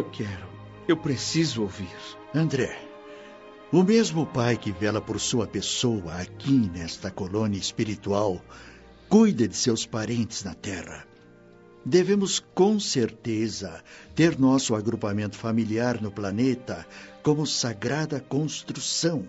[0.00, 0.48] Eu quero.
[0.88, 1.94] Eu preciso ouvir.
[2.34, 2.74] André,
[3.70, 8.42] o mesmo Pai que vela por sua pessoa aqui nesta colônia espiritual
[9.10, 11.06] cuida de seus parentes na Terra.
[11.84, 16.86] Devemos com certeza ter nosso agrupamento familiar no planeta
[17.22, 19.28] como sagrada construção,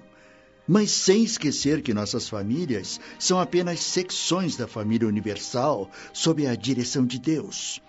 [0.65, 7.05] mas sem esquecer que nossas famílias são apenas secções da família universal sob a direção
[7.05, 7.81] de Deus.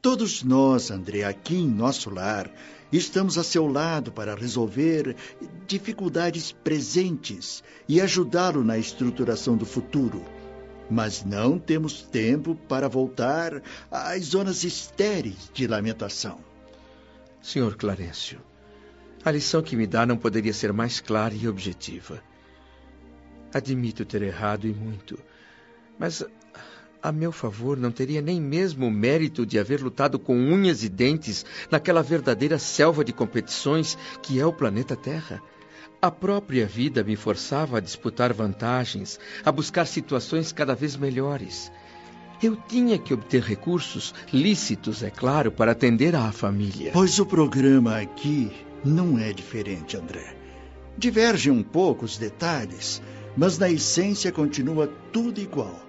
[0.00, 2.50] Todos nós, André, aqui em nosso lar,
[2.92, 5.16] estamos a seu lado para resolver
[5.66, 10.24] dificuldades presentes e ajudá-lo na estruturação do futuro
[10.90, 16.38] mas não temos tempo para voltar às zonas estéreis de lamentação.
[17.42, 18.40] Senhor Clarencio,
[19.24, 22.22] a lição que me dá não poderia ser mais clara e objetiva.
[23.52, 25.18] Admito ter errado e muito,
[25.98, 26.24] mas
[27.02, 30.88] a meu favor não teria nem mesmo o mérito de haver lutado com unhas e
[30.88, 35.42] dentes naquela verdadeira selva de competições que é o planeta Terra.
[36.00, 41.72] A própria vida me forçava a disputar vantagens, a buscar situações cada vez melhores.
[42.40, 46.92] Eu tinha que obter recursos, lícitos, é claro, para atender à família.
[46.92, 48.52] Pois o programa aqui
[48.84, 50.36] não é diferente, André.
[50.96, 53.02] Divergem um pouco os detalhes,
[53.36, 55.87] mas na essência continua tudo igual.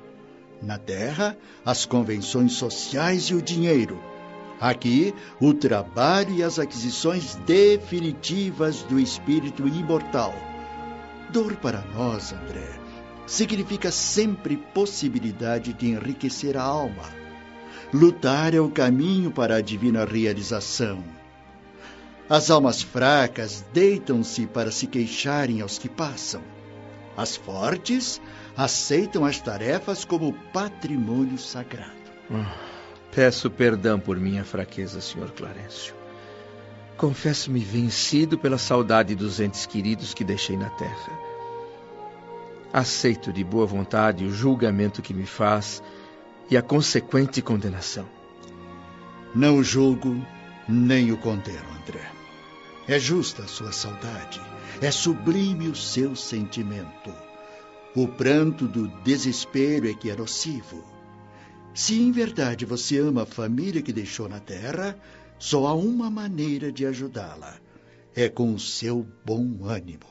[0.62, 4.00] Na Terra, as convenções sociais e o dinheiro
[4.60, 10.34] Aqui, o trabalho e as aquisições definitivas do espírito imortal.
[11.30, 12.68] Dor para nós, André,
[13.26, 17.06] significa sempre possibilidade de enriquecer a alma.
[17.94, 21.02] Lutar é o caminho para a divina realização.
[22.30, 26.42] As almas fracas deitam-se para se queixarem aos que passam.
[27.20, 28.22] As fortes
[28.56, 31.92] aceitam as tarefas como patrimônio sagrado.
[32.32, 32.56] Ah.
[33.14, 35.30] Peço perdão por minha fraqueza, Sr.
[35.36, 35.94] Clarencio.
[36.96, 41.20] Confesso-me vencido pela saudade dos entes queridos que deixei na terra.
[42.72, 45.84] Aceito de boa vontade o julgamento que me faz
[46.50, 48.08] e a consequente condenação.
[49.36, 50.26] Não o julgo
[50.70, 52.19] nem o condeno, André.
[52.90, 54.42] É justa a sua saudade,
[54.82, 57.14] é sublime o seu sentimento.
[57.96, 60.84] O pranto do desespero é que é nocivo.
[61.72, 64.98] Se em verdade você ama a família que deixou na terra,
[65.38, 67.58] só há uma maneira de ajudá-la:
[68.16, 70.10] é com o seu bom ânimo.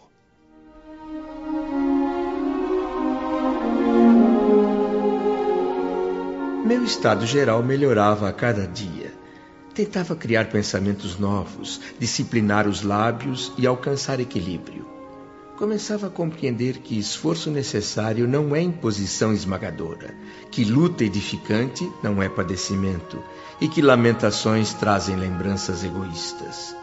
[6.65, 9.18] Meu estado geral melhorava a cada dia.
[9.79, 14.99] Tentava criar pensamentos novos, disciplinar os lábios e alcançar equilíbrio
[15.57, 20.15] começava a compreender que esforço necessário não é imposição esmagadora,
[20.53, 23.21] que luta edificante não é padecimento
[23.61, 26.77] e que lamentações trazem lembranças egoístas.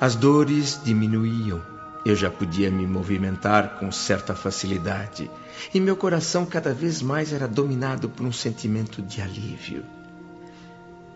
[0.00, 1.62] As dores diminuíam,
[2.04, 5.30] eu já podia me movimentar com certa facilidade
[5.72, 10.01] e meu coração cada vez mais era dominado por um sentimento de alívio.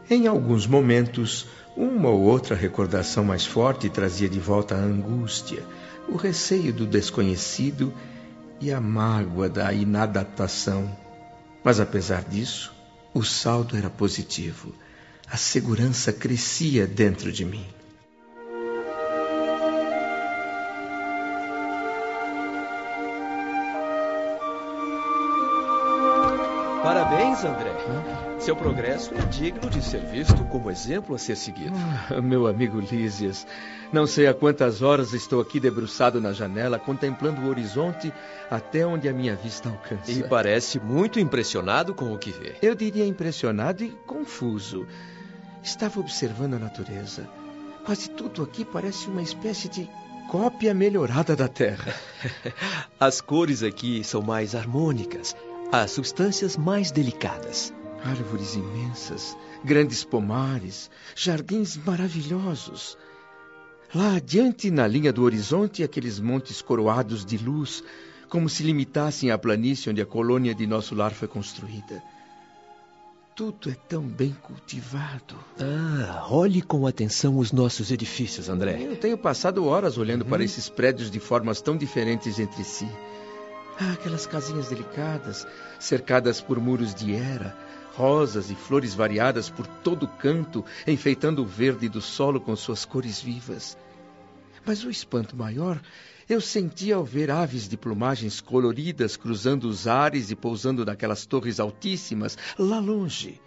[0.09, 1.47] Em alguns momentos,
[1.77, 5.65] uma ou outra recordação mais forte trazia de volta a angústia,
[6.09, 7.93] o receio do desconhecido
[8.61, 10.97] e a mágoa da inadaptação.
[11.65, 12.73] Mas apesar disso,
[13.13, 14.73] o saldo era positivo.
[15.29, 17.67] A segurança crescia dentro de mim.
[27.37, 28.41] Parabéns, André.
[28.41, 31.75] Seu progresso é digno de ser visto como exemplo a ser seguido.
[32.11, 33.47] Ah, meu amigo Lísias,
[33.93, 38.13] não sei há quantas horas estou aqui debruçado na janela, contemplando o horizonte
[38.51, 40.11] até onde a minha vista alcança.
[40.11, 42.55] E parece muito impressionado com o que vê.
[42.63, 44.87] Eu diria impressionado e confuso.
[45.63, 47.29] Estava observando a natureza.
[47.85, 49.89] Quase tudo aqui parece uma espécie de
[50.31, 51.95] cópia melhorada da Terra.
[52.99, 55.37] As cores aqui são mais harmônicas
[55.73, 57.73] as substâncias mais delicadas.
[58.05, 62.97] Árvores imensas, grandes pomares, jardins maravilhosos.
[63.95, 67.83] Lá adiante, na linha do horizonte, aqueles montes coroados de luz,
[68.29, 72.03] como se limitassem à planície onde a colônia de nosso lar foi construída.
[73.35, 75.37] Tudo é tão bem cultivado.
[75.61, 78.83] Ah, olhe com atenção os nossos edifícios, André.
[78.83, 80.31] Eu tenho passado horas olhando uhum.
[80.31, 82.89] para esses prédios de formas tão diferentes entre si.
[83.79, 85.47] Ah, aquelas casinhas delicadas,
[85.79, 87.57] cercadas por muros de era,
[87.95, 93.21] rosas e flores variadas por todo canto, enfeitando o verde do solo com suas cores
[93.21, 93.77] vivas.
[94.65, 95.81] Mas o espanto maior
[96.29, 101.61] eu senti ao ver aves de plumagens coloridas cruzando os ares e pousando naquelas torres
[101.61, 103.41] altíssimas lá longe.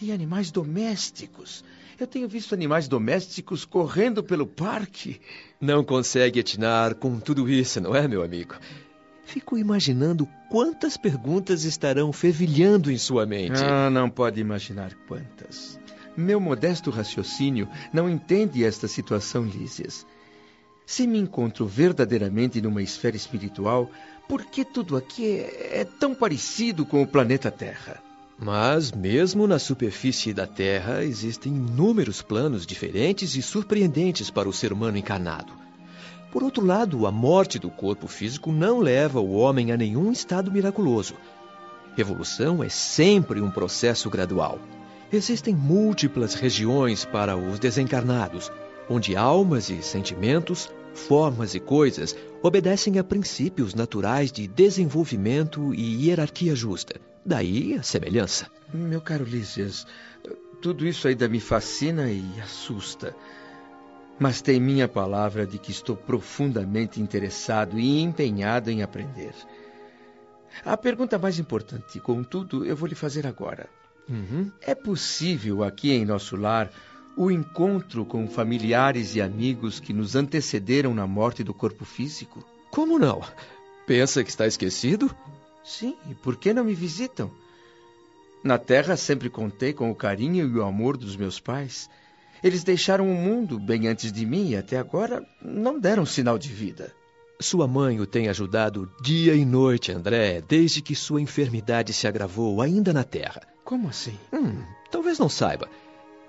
[0.00, 1.64] E animais domésticos.
[1.98, 5.20] Eu tenho visto animais domésticos correndo pelo parque.
[5.60, 8.54] Não consegue atinar com tudo isso, não é, meu amigo?
[9.24, 13.62] Fico imaginando quantas perguntas estarão fervilhando em sua mente.
[13.62, 15.78] Ah, não pode imaginar quantas.
[16.16, 20.06] Meu modesto raciocínio não entende esta situação, Lísias.
[20.86, 23.90] Se me encontro verdadeiramente numa esfera espiritual,
[24.28, 28.02] por que tudo aqui é, é tão parecido com o planeta Terra?
[28.38, 34.72] Mas, mesmo na superfície da Terra, existem inúmeros planos diferentes e surpreendentes para o ser
[34.72, 35.63] humano encarnado.
[36.34, 40.50] Por outro lado, a morte do corpo físico não leva o homem a nenhum estado
[40.50, 41.14] miraculoso.
[41.96, 44.58] Evolução é sempre um processo gradual.
[45.12, 48.50] Existem múltiplas regiões para os desencarnados,
[48.90, 56.56] onde almas e sentimentos, formas e coisas obedecem a princípios naturais de desenvolvimento e hierarquia
[56.56, 57.00] justa.
[57.24, 58.50] Daí a semelhança.
[58.72, 59.86] Meu caro Lísias,
[60.60, 63.14] tudo isso ainda me fascina e assusta.
[64.18, 69.34] Mas tem minha palavra de que estou profundamente interessado e empenhado em aprender.
[70.64, 73.68] A pergunta mais importante, contudo, eu vou lhe fazer agora.
[74.08, 74.52] Uhum.
[74.60, 76.70] É possível aqui em nosso lar
[77.16, 82.44] o encontro com familiares e amigos que nos antecederam na morte do corpo físico?
[82.70, 83.22] Como não?
[83.86, 85.14] Pensa que está esquecido?
[85.62, 87.30] Sim, e por que não me visitam?
[88.42, 91.88] Na terra sempre contei com o carinho e o amor dos meus pais.
[92.44, 96.50] Eles deixaram o mundo bem antes de mim e até agora não deram sinal de
[96.50, 96.92] vida.
[97.40, 102.60] Sua mãe o tem ajudado dia e noite, André, desde que sua enfermidade se agravou
[102.60, 103.40] ainda na terra.
[103.64, 104.18] Como assim?
[104.30, 105.70] Hum, talvez não saiba.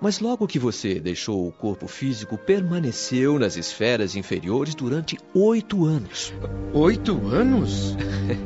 [0.00, 6.32] Mas logo que você deixou o corpo físico, permaneceu nas esferas inferiores durante oito anos.
[6.72, 7.94] Oito anos?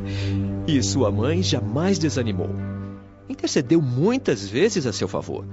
[0.66, 2.50] e sua mãe jamais desanimou.
[3.28, 5.46] Intercedeu muitas vezes a seu favor.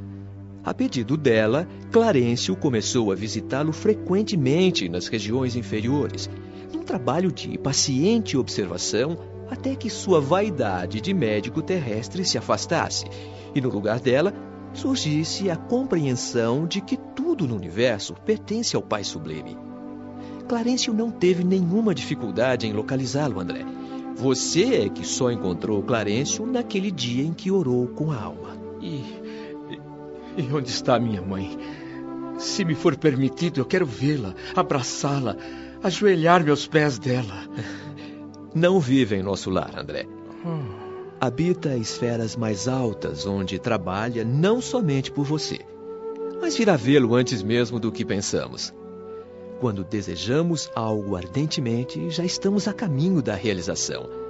[0.68, 6.30] A pedido dela, Clarencio começou a visitá-lo frequentemente nas regiões inferiores,
[6.74, 9.18] num trabalho de paciente observação
[9.50, 13.06] até que sua vaidade de médico terrestre se afastasse
[13.56, 14.34] e, no lugar dela,
[14.74, 19.58] surgisse a compreensão de que tudo no universo pertence ao Pai Sublime.
[20.50, 23.66] Clarencio não teve nenhuma dificuldade em localizá-lo, André.
[24.18, 28.58] Você é que só encontrou Clarencio naquele dia em que orou com a alma.
[28.82, 29.27] E,
[30.38, 31.58] e onde está minha mãe?
[32.38, 35.36] Se me for permitido, eu quero vê-la, abraçá-la,
[35.84, 37.48] ajoelhar-me aos pés dela.
[38.54, 40.08] Não vive em nosso lar, André.
[40.46, 40.88] Oh.
[41.20, 45.60] Habita esferas mais altas, onde trabalha não somente por você,
[46.40, 48.72] mas virá vê-lo antes mesmo do que pensamos.
[49.60, 54.27] Quando desejamos algo ardentemente, já estamos a caminho da realização.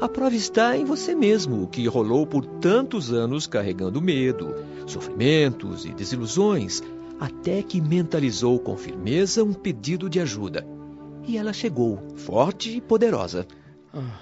[0.00, 4.54] A prova está em você mesmo, que rolou por tantos anos carregando medo,
[4.86, 6.82] sofrimentos e desilusões,
[7.20, 10.66] até que mentalizou com firmeza um pedido de ajuda.
[11.26, 13.46] E ela chegou, forte e poderosa.
[13.92, 14.18] Ah,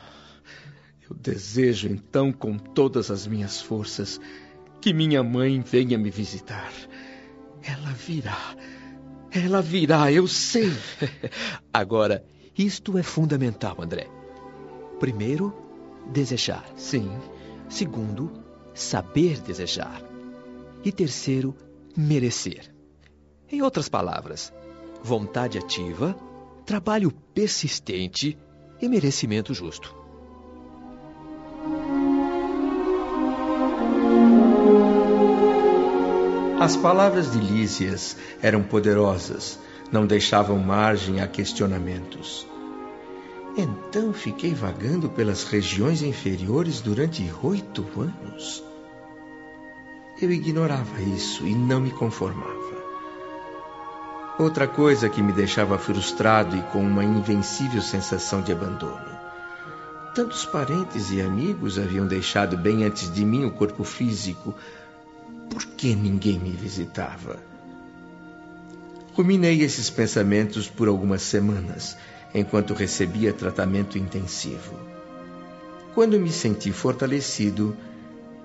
[1.09, 4.21] eu desejo então com todas as minhas forças
[4.81, 6.73] que minha mãe venha me visitar.
[7.63, 8.57] Ela virá.
[9.31, 10.73] Ela virá, eu sei.
[11.73, 12.25] Agora,
[12.57, 14.09] isto é fundamental, André.
[14.99, 15.68] Primeiro,
[16.09, 16.65] desejar.
[16.77, 17.11] Sim.
[17.69, 18.33] Segundo,
[18.75, 20.03] saber desejar.
[20.85, 21.55] E terceiro,
[21.97, 22.73] merecer.
[23.51, 24.53] Em outras palavras,
[25.03, 26.17] vontade ativa,
[26.65, 28.39] trabalho persistente
[28.81, 29.95] e merecimento justo.
[36.61, 39.59] As palavras de Lísias eram poderosas,
[39.91, 42.47] não deixavam margem a questionamentos.
[43.61, 48.63] Então fiquei vagando pelas regiões inferiores durante oito anos.
[50.23, 52.79] Eu ignorava isso e não me conformava.
[54.39, 59.19] Outra coisa que me deixava frustrado e com uma invencível sensação de abandono.
[60.15, 64.55] Tantos parentes e amigos haviam deixado bem antes de mim o corpo físico,
[65.51, 67.41] por que ninguém me visitava?
[69.15, 71.97] Ruminei esses pensamentos por algumas semanas,
[72.35, 74.79] enquanto recebia tratamento intensivo.
[75.95, 77.77] Quando me senti fortalecido,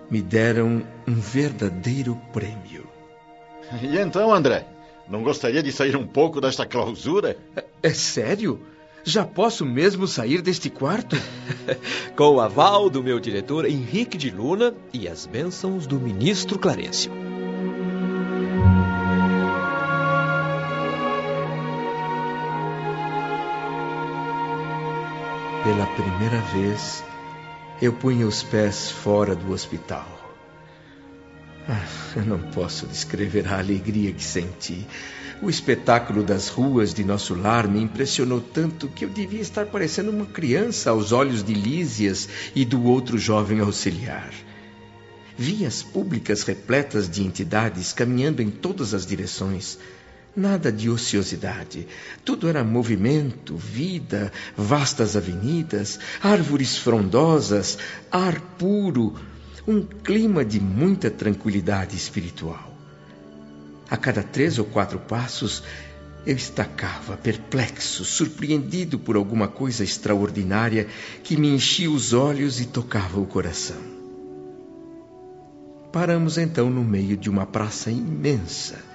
[0.09, 2.87] me deram um verdadeiro prêmio.
[3.81, 4.65] E então, André?
[5.09, 7.37] Não gostaria de sair um pouco desta clausura?
[7.55, 8.59] É, é sério?
[9.03, 11.17] Já posso mesmo sair deste quarto?
[12.15, 17.22] Com o aval do meu diretor Henrique de Luna e as bênçãos do ministro Clarencio.
[25.73, 27.03] Pela primeira vez,
[27.81, 30.07] eu punha os pés fora do hospital.
[31.67, 31.83] Ah.
[32.15, 34.85] Eu não posso descrever a alegria que senti.
[35.41, 40.11] O espetáculo das ruas de nosso lar me impressionou tanto que eu devia estar parecendo
[40.11, 44.31] uma criança aos olhos de Lísias e do outro jovem auxiliar.
[45.35, 49.79] Vias públicas repletas de entidades caminhando em todas as direções.
[50.35, 51.87] Nada de ociosidade.
[52.25, 57.77] Tudo era movimento, vida, vastas avenidas, árvores frondosas,
[58.11, 59.13] ar puro,
[59.67, 62.75] um clima de muita tranquilidade espiritual.
[63.87, 65.61] A cada três ou quatro passos,
[66.25, 70.87] eu estacava, perplexo, surpreendido por alguma coisa extraordinária
[71.23, 73.93] que me enchia os olhos e tocava o coração.
[75.91, 78.92] Paramos então no meio de uma praça imensa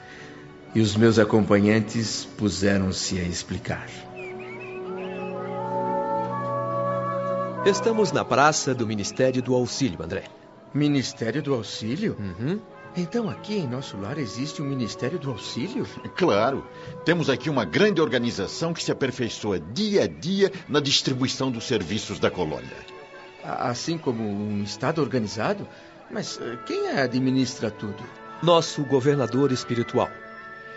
[0.75, 3.89] e os meus acompanhantes puseram-se a explicar.
[7.67, 10.25] Estamos na praça do Ministério do Auxílio, André.
[10.73, 12.17] Ministério do Auxílio?
[12.19, 12.61] Uhum.
[12.97, 15.87] Então aqui em nosso lar existe um Ministério do Auxílio?
[16.17, 16.67] Claro.
[17.05, 22.19] Temos aqui uma grande organização que se aperfeiçoa dia a dia na distribuição dos serviços
[22.19, 22.77] da colônia.
[23.45, 25.67] Assim como um Estado organizado?
[26.11, 28.03] Mas eh, quem administra tudo?
[28.43, 30.09] Nosso governador espiritual.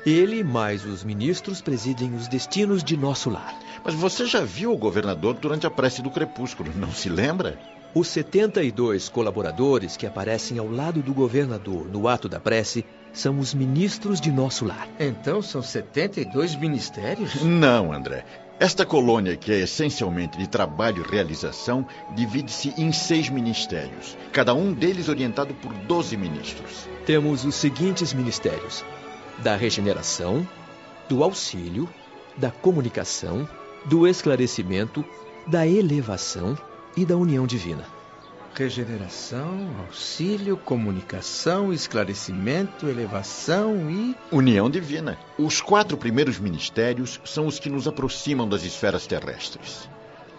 [0.05, 3.53] Ele mais os ministros presidem os destinos de nosso lar.
[3.85, 7.59] Mas você já viu o governador durante a prece do crepúsculo, não se lembra?
[7.93, 13.53] Os 72 colaboradores que aparecem ao lado do governador no ato da prece são os
[13.53, 14.87] ministros de nosso lar.
[14.99, 17.43] Então são 72 ministérios?
[17.43, 18.25] Não, André.
[18.59, 24.73] Esta colônia, que é essencialmente de trabalho e realização, divide-se em seis ministérios, cada um
[24.73, 26.87] deles orientado por 12 ministros.
[27.05, 28.85] Temos os seguintes ministérios:
[29.39, 30.47] da regeneração,
[31.09, 31.89] do auxílio,
[32.37, 33.47] da comunicação,
[33.85, 35.03] do esclarecimento,
[35.47, 36.57] da elevação
[36.95, 37.85] e da união divina.
[38.53, 44.15] Regeneração, auxílio, comunicação, esclarecimento, elevação e.
[44.31, 45.17] União divina.
[45.37, 49.89] Os quatro primeiros ministérios são os que nos aproximam das esferas terrestres.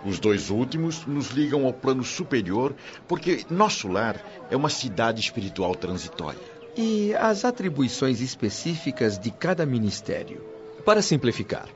[0.05, 2.75] Os dois últimos nos ligam ao plano superior,
[3.09, 4.21] porque nosso lar
[4.51, 6.62] é uma cidade espiritual transitória.
[6.77, 10.43] E as atribuições específicas de cada ministério?
[10.87, 11.69] Para simplificar,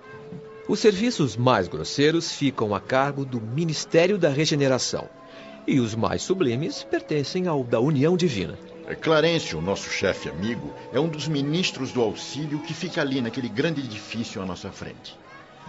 [0.67, 5.07] os serviços mais grosseiros ficam a cargo do Ministério da Regeneração
[5.67, 8.59] e os mais sublimes pertencem ao da União Divina.
[8.87, 13.51] É, Clarencio, nosso chefe amigo, é um dos ministros do auxílio que fica ali naquele
[13.51, 15.19] grande edifício à nossa frente.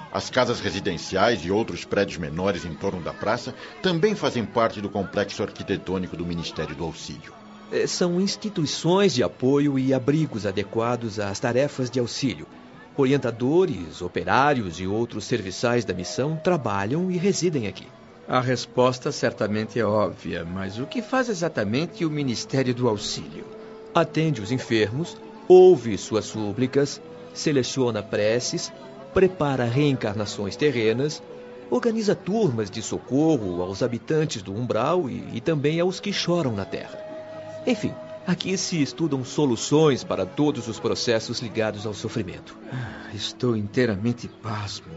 [0.10, 4.90] As casas residenciais e outros prédios menores em torno da praça também fazem parte do
[4.90, 7.37] complexo arquitetônico do Ministério do Auxílio.
[7.72, 12.48] Eh, São instituições de apoio e abrigos adequados às tarefas de auxílio.
[12.96, 17.88] Orientadores, operários e outros serviçais da missão trabalham e residem aqui.
[18.28, 23.46] A resposta certamente é óbvia, mas o que faz exatamente o Ministério do Auxílio?
[23.94, 25.16] Atende os enfermos,
[25.48, 27.02] ouve suas súplicas,
[27.34, 28.72] seleciona preces,
[29.14, 31.24] prepara reencarnações terrenas,
[31.70, 36.66] organiza turmas de socorro aos habitantes do umbral e, e também aos que choram na
[36.66, 37.07] terra.
[37.68, 37.94] Enfim,
[38.26, 42.58] aqui se estudam soluções para todos os processos ligados ao sofrimento.
[42.72, 44.94] Ah, Estou inteiramente pasmo.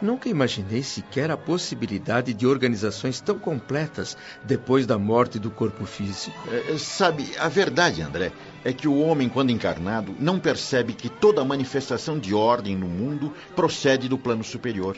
[0.00, 6.34] Nunca imaginei sequer a possibilidade de organizações tão completas depois da morte do corpo físico.
[6.50, 8.32] É, sabe, a verdade, André,
[8.64, 13.34] é que o homem, quando encarnado, não percebe que toda manifestação de ordem no mundo
[13.54, 14.96] procede do plano superior.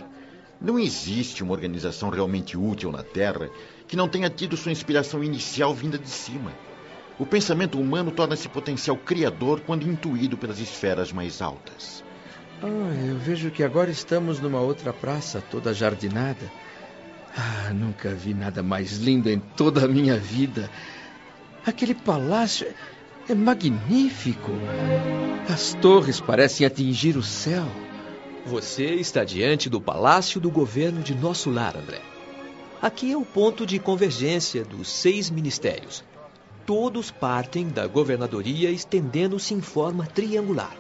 [0.61, 3.51] Não existe uma organização realmente útil na Terra
[3.89, 6.53] que não tenha tido sua inspiração inicial vinda de cima.
[7.21, 12.03] O pensamento humano torna-se potencial criador quando intuído pelas esferas mais altas.
[12.63, 16.51] Ah, eu vejo que agora estamos numa outra praça, toda jardinada.
[17.37, 20.71] Ah, nunca vi nada mais lindo em toda a minha vida.
[21.67, 22.67] Aquele palácio
[23.29, 24.53] é magnífico.
[25.47, 27.67] As torres parecem atingir o céu.
[28.47, 32.01] Você está diante do palácio do governo de nosso lar, André.
[32.81, 36.03] Aqui é o ponto de convergência dos seis ministérios.
[36.71, 40.73] Todos partem da governadoria estendendo-se em forma triangular.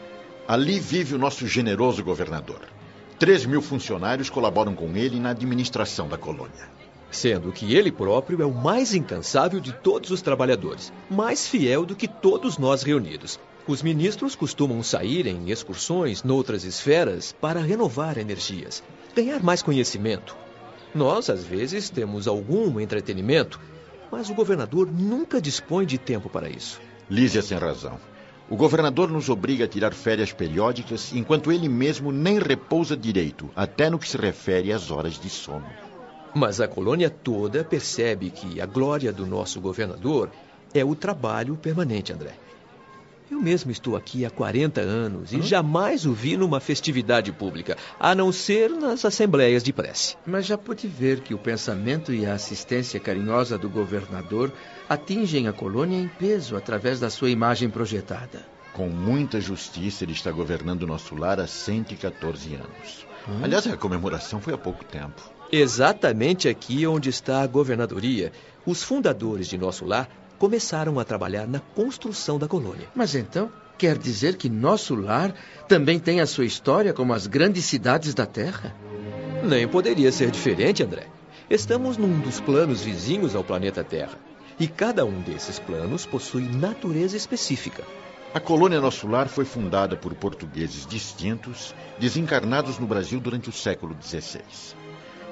[0.46, 2.60] Ali vive o nosso generoso governador.
[3.18, 6.68] Três mil funcionários colaboram com ele na administração da colônia.
[7.10, 11.96] Sendo que ele próprio é o mais incansável de todos os trabalhadores, mais fiel do
[11.96, 13.40] que todos nós reunidos.
[13.66, 18.80] Os ministros costumam sair em excursões noutras esferas para renovar energias,
[19.12, 20.36] ganhar mais conhecimento.
[20.94, 23.58] Nós, às vezes, temos algum entretenimento,
[24.10, 26.80] mas o governador nunca dispõe de tempo para isso.
[27.08, 27.98] Lísia tem razão.
[28.48, 33.88] O governador nos obriga a tirar férias periódicas, enquanto ele mesmo nem repousa direito, até
[33.88, 35.66] no que se refere às horas de sono.
[36.34, 40.30] Mas a colônia toda percebe que a glória do nosso governador
[40.74, 42.34] é o trabalho permanente, André.
[43.30, 45.42] Eu mesmo estou aqui há 40 anos e hum?
[45.42, 50.16] jamais o vi numa festividade pública, a não ser nas assembleias de prece.
[50.26, 54.52] Mas já pude ver que o pensamento e a assistência carinhosa do governador
[54.88, 58.44] atingem a colônia em peso através da sua imagem projetada.
[58.72, 63.06] Com muita justiça, ele está governando nosso lar há 114 anos.
[63.28, 63.44] Hum?
[63.44, 65.22] Aliás, a comemoração foi há pouco tempo.
[65.52, 68.32] Exatamente aqui onde está a governadoria,
[68.66, 70.08] os fundadores de nosso lar
[70.40, 72.88] começaram a trabalhar na construção da colônia.
[72.94, 75.34] Mas então, quer dizer que nosso lar
[75.68, 78.74] também tem a sua história como as grandes cidades da Terra?
[79.44, 81.06] Nem poderia ser diferente, André.
[81.50, 84.18] Estamos num dos planos vizinhos ao planeta Terra.
[84.58, 87.84] E cada um desses planos possui natureza específica.
[88.32, 93.94] A colônia Nosso Lar foi fundada por portugueses distintos, desencarnados no Brasil durante o século
[94.02, 94.40] XVI.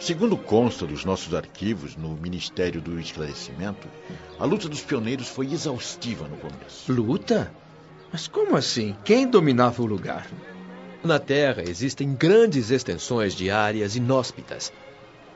[0.00, 3.88] Segundo consta dos nossos arquivos no Ministério do Esclarecimento,
[4.38, 6.92] a luta dos pioneiros foi exaustiva no começo.
[6.92, 7.52] Luta?
[8.12, 8.94] Mas como assim?
[9.04, 10.26] Quem dominava o lugar?
[11.02, 14.72] Na Terra existem grandes extensões de áreas inóspitas.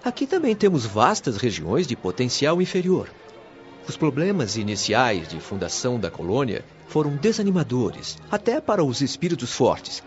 [0.02, 3.08] Aqui também temos vastas regiões de potencial inferior.
[3.88, 10.02] Os problemas iniciais de fundação da colônia foram desanimadores, até para os espíritos fortes.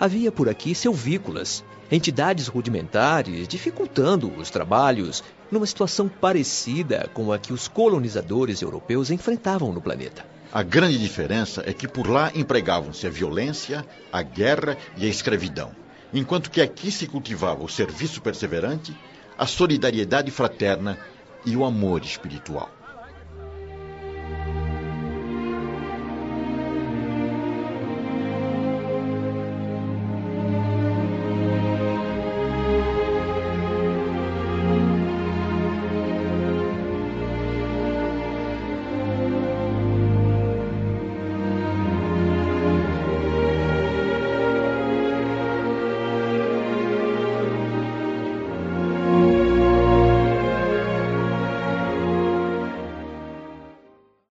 [0.00, 7.52] Havia por aqui selvícolas, entidades rudimentares dificultando os trabalhos numa situação parecida com a que
[7.52, 10.24] os colonizadores europeus enfrentavam no planeta.
[10.52, 15.72] A grande diferença é que por lá empregavam-se a violência, a guerra e a escravidão,
[16.14, 18.96] enquanto que aqui se cultivava o serviço perseverante,
[19.36, 20.96] a solidariedade fraterna
[21.44, 22.70] e o amor espiritual.